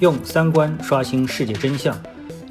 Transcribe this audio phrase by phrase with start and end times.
[0.00, 2.00] 用三观刷新世界真相，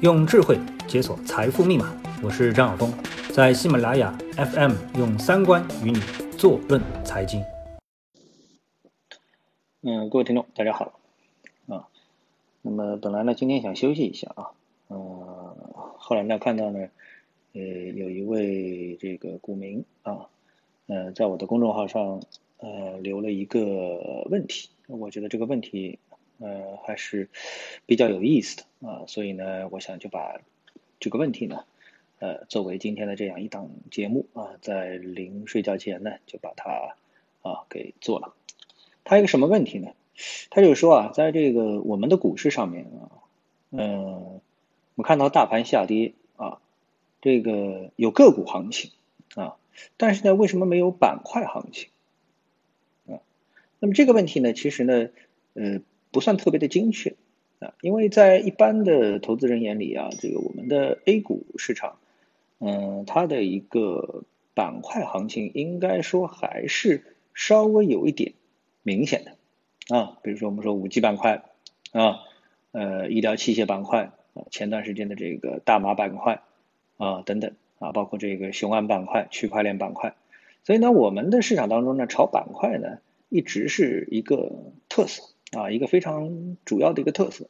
[0.02, 1.98] 用智慧解锁财富密码。
[2.22, 2.92] 我是张晓峰，
[3.32, 5.98] 在喜马拉雅 FM 用三观与你
[6.36, 7.42] 坐论财经。
[9.80, 10.92] 嗯，各位听众，大家好
[11.68, 11.88] 啊。
[12.60, 14.50] 那么本来呢，今天想休息一下啊，
[14.88, 15.56] 呃，
[15.96, 16.86] 后来呢看到呢，
[17.54, 20.26] 呃，有一位这个股民啊，
[20.86, 22.20] 呃，在我的公众号上
[22.58, 24.68] 呃留了一个问题。
[24.86, 25.98] 我觉得这个问题，
[26.38, 27.28] 呃，还是
[27.86, 30.40] 比较有意思的啊，所以呢，我想就把
[31.00, 31.64] 这个问题呢，
[32.18, 36.96] 呃，作为今天的这样一档节目啊，在临睡觉前呢，就把它
[37.42, 38.34] 啊给做了。
[39.04, 39.92] 它一个什么问题呢？
[40.50, 43.22] 他就说啊，在这个我们的股市上面啊，
[43.70, 44.40] 嗯，
[44.94, 46.60] 我们看到大盘下跌啊，
[47.20, 48.90] 这个有个股行情
[49.36, 49.56] 啊，
[49.96, 51.88] 但是呢，为什么没有板块行情
[53.06, 53.22] 啊？
[53.78, 55.08] 那么这个问题呢，其实呢，
[55.54, 57.14] 呃，不算特别的精确。
[57.60, 61.98] 啊，因为在一般的投资人眼里啊，这个我们的 A 股市场，
[62.60, 64.22] 嗯，它的一个
[64.54, 67.02] 板块行情应该说还是
[67.34, 68.34] 稍微有一点
[68.82, 69.96] 明显的。
[69.96, 71.42] 啊，比如说我们说五 G 板块
[71.90, 72.20] 啊，
[72.70, 76.42] 呃，医疗器械板块啊，前段时间的这个大麻板块
[76.96, 80.14] 啊等等啊，包括这个雄安板块、区块链板块，
[80.62, 82.98] 所以呢，我们的市场当中呢，炒板块呢。
[83.30, 84.52] 一直是一个
[84.88, 85.22] 特色。
[85.52, 87.46] 啊，一个非常主要的一个特色。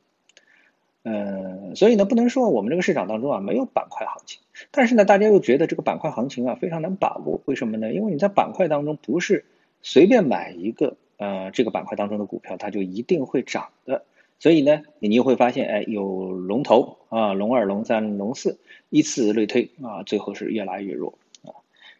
[1.03, 7.41] 嗯，所以呢，不能说我们这个市场当中啊没有板块行情，但是呢，大家又觉得这个板块行情啊非常难把握。
[7.47, 7.93] 为什么呢？
[7.93, 9.45] 因为你在板块当中不是
[9.81, 14.05] 随便买一个呃这个板块当中的股票，它就一定会涨的。
[14.39, 18.59] 所以呢，你又会发现，哎，有龙头啊，龙二、龙三、龙四
[18.91, 21.51] 依次类推啊，最后是越来越弱啊。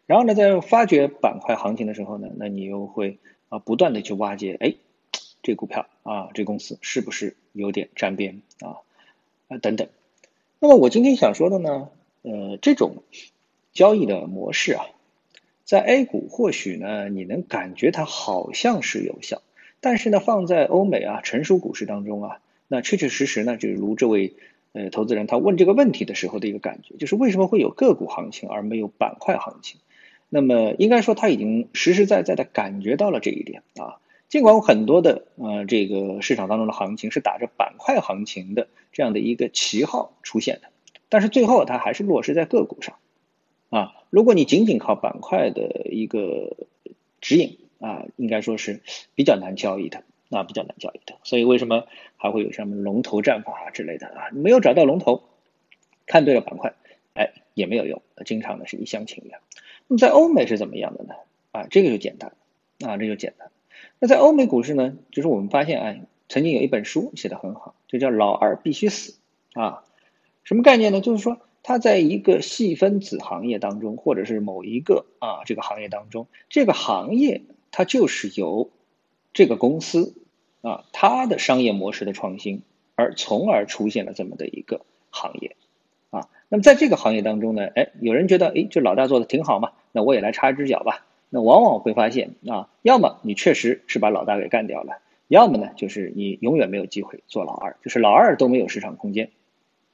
[0.05, 3.17] 然后呢，在发掘板块行情的时候呢，那你又会。
[3.49, 4.75] 啊，不断的去挖掘，哎，
[5.49, 8.77] 这股票啊，这公司是不是有点沾边啊？
[9.47, 9.87] 啊，等等。
[10.59, 11.89] 那么我今天想说的呢，
[12.21, 13.01] 呃，这种
[13.73, 14.85] 交易的模式啊，
[15.63, 19.41] 在 A 股或许呢，你能感觉它好像是有效，
[19.81, 24.35] 但是呢，放在欧美啊成熟股市当中啊，那确确实实呢，就如这位
[24.73, 29.79] 呃投资人他问这个问题的时候的一个感觉，就是为什么会有个股行情而没有板块行情？
[30.29, 33.97] 那么应该说他已经实实在在的感觉到了这一点啊。
[34.29, 40.69] 尽管很多的呃这个市场当中的行情是打着板块行情的这样的一个旗号出现的，
[41.09, 42.95] 但是最后它还是落实在个股上
[43.71, 43.95] 啊。
[44.11, 46.55] 如果你仅仅靠板块的一个
[47.21, 48.81] 指引啊，应该说是
[49.15, 51.15] 比较难交易的啊，比较难交易的。
[51.23, 54.29] 所以为什么还会有什么龙头战法之类的啊？
[54.31, 55.23] 没有找到龙头，
[56.05, 56.75] 看对了板块，
[57.15, 59.39] 哎也没有用，经常呢是一厢情愿。
[59.87, 61.15] 那么在欧美是怎么样的呢？
[61.51, 62.33] 啊，这个就简单，
[62.85, 63.49] 啊，这就简单。
[63.99, 69.15] 那在欧美股市呢，就是我们发现，哎，曾经有一本书写的很好，就叫“老二必须死”，
[69.53, 69.83] 啊，
[70.45, 71.01] 什么概念呢？
[71.01, 78.69] 就是说，它在一个细分子行业当中，或者是某一个啊这个行业当中，这个行业它就是由
[79.33, 80.15] 这个公司
[80.61, 82.61] 啊它的商业模式的创新，
[82.95, 85.57] 而从而出现了这么的一个行业。
[86.09, 91.05] 啊那么在这个行业当中呢，哎，有人觉得，哎，这老大做的挺好嘛，那我也来插一只脚吧。
[91.29, 99.29] 那往往会发现啊，要么你确实是把老大给干掉了，要么呢，就是你永远没有机会做老二，就是老二都没有市场空间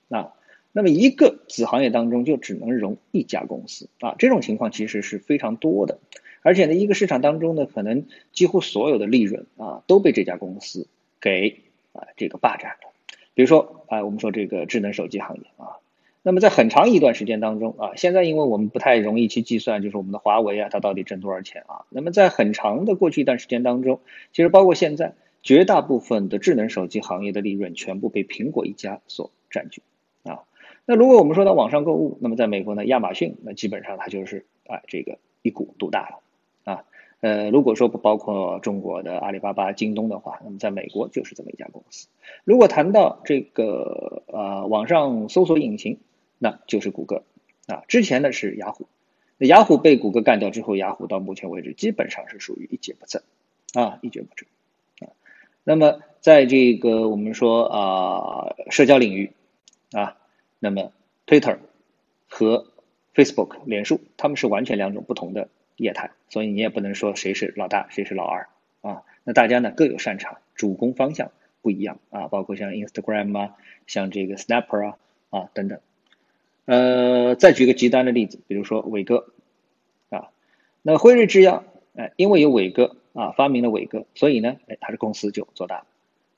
[0.10, 0.34] 啊。
[0.72, 6.00] 那么一个子行业当中就只能容一家公司啊，这种情况其实是非常多的。
[6.42, 10.88] 而且呢，一个市场当中呢，可能几乎所有的利润啊都被这家公司
[11.20, 11.62] 给
[11.94, 12.92] 啊这个霸占了。
[13.34, 15.80] 比如说啊，我们说这个智能手机行业啊。
[16.28, 21.86] 那么在很长一段时间当中啊，现在因为我们不太容易去计算，就是我们的华为啊，它到底挣多少钱啊？
[21.90, 24.00] 那么在很长的过去一段时间当中，
[24.34, 29.84] 其实包括现在，绝大部分的智能手机行业的利润全部被苹果一家所占据
[30.24, 30.40] 啊。
[30.88, 36.84] 那如果我们说到网上购物，那么在美国呢，亚马逊那基本上它就是啊这个一股独大了啊。
[37.22, 42.08] 呃，如果说不包括中国的阿里巴巴、京东的话，那么在美国就是这么一家公司。
[42.44, 46.00] 如果谈到这个呃网上搜索引擎，
[46.46, 47.24] 那就是谷歌
[47.66, 48.88] 啊，之前呢是雅虎，
[49.40, 53.24] 那雅虎被谷歌干掉之后，雅虎到目前为止基本上是属于一蹶不振
[53.74, 54.48] 啊，一蹶不振
[55.00, 55.10] 啊。
[55.64, 59.32] 那么在这个我们说啊社交领域
[59.92, 60.18] 啊，
[60.60, 60.92] 那么
[61.26, 61.58] Twitter
[62.30, 62.68] 和
[63.16, 68.50] Facebook 脸书，他们是完全两种不同的业态，所以你也不能说谁是老大，谁是老二
[68.82, 69.02] 啊。
[69.24, 71.32] 那大家呢各有擅长，主攻方向
[71.64, 73.56] 不一样啊，包括像 Instagram 啊，
[73.88, 74.98] 像这个 Snapper 啊
[75.32, 75.80] 啊等等。
[76.66, 79.28] 呃，再举个极端的例子，比如说伟哥，
[80.10, 80.30] 啊，
[80.82, 81.64] 那辉瑞制药，
[81.96, 85.86] 哎，因为有伟哥啊，发明了伟哥，所以呢，哎，他的公司就做大了。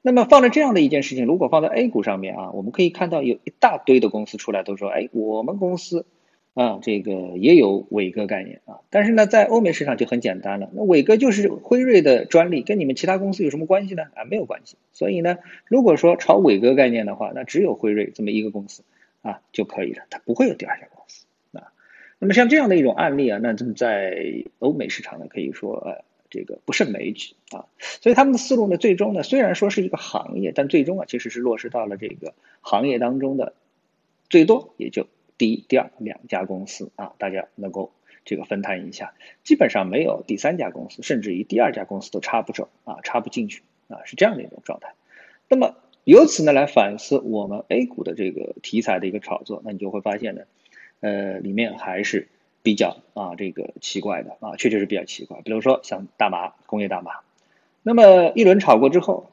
[0.01, 6.05] 那么放在这样的一件事情，如果放在 A 股上面啊，我们可以看到有一大堆的公司出来都说，哎，我们公司
[6.53, 8.79] 啊，这个也有伟哥概念啊。
[8.89, 14.03] 但是呢，在欧美市场就很简单了，那伟哥就是辉瑞的专利，跟你们其他公司有什么关系呢？
[14.15, 14.77] 啊，没有关系。
[14.93, 18.83] 所以呢，如果说炒伟哥概念的话，那只有辉瑞这么一个公司
[19.27, 21.73] 啊就可以了，它不会有第二家公司啊。
[22.19, 26.03] 那么像这样的一种案例啊，那在欧美市场呢，可以说呃。
[26.29, 33.53] 这个不胜枚举啊，所以他们的思路呢，最终呢，虽然说是一个行业，但最终啊，其实是落实到了这个行业当中的
[34.29, 35.07] 最多也就
[35.37, 37.93] 第一、第二两家公司啊，大家能够
[38.25, 39.13] 这个分摊一下，
[39.45, 44.95] 基本上没有第三家公司，甚至于第二家公司都插不走啊，插不进去啊，是这样的一种状态。
[45.47, 45.77] 那么
[46.07, 50.41] 由此呢，来反思我们 A 股的这个题材的一个炒作，那你就会发现呢，
[51.01, 52.27] 呃，里面还是。
[52.63, 55.39] 比较啊，这个奇怪的啊，确实是比较奇怪。
[55.41, 57.11] 比如说像大麻，工业大麻，
[57.81, 59.31] 那么一轮炒过之后，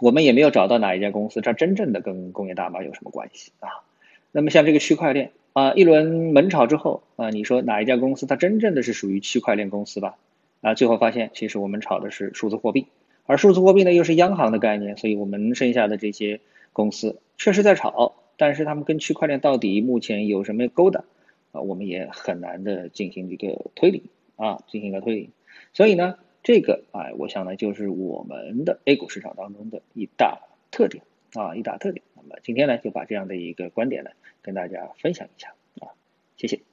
[0.00, 3.86] 我们也没有找到哪一家公司它真正的跟工业大麻有什么关系啊。
[4.32, 10.16] 那么像这个区块链啊，一轮猛炒之后啊，你说哪一家公司它真正的是属于区块链公司吧？
[10.60, 12.88] 啊，最后发现其实我们炒的是数字货币，
[13.28, 16.40] 而数字货币呢又是央行的概念，所以我们剩下的这些
[16.72, 21.04] 公司确实在炒，但是他们跟区块链到底目前有什么勾搭？
[21.52, 24.04] 啊，我们也很难的进行一个推理
[24.36, 25.30] 啊，进行一个推理。
[25.74, 30.40] 所以呢，这个啊，我想呢，就是我们的 A 股市场当中的一大
[30.70, 31.04] 特点
[31.34, 32.02] 啊，一大特点。
[32.16, 34.10] 那么今天呢，就把这样的一个观点呢，
[34.40, 35.92] 跟大家分享一下啊，
[36.38, 36.67] 谢谢。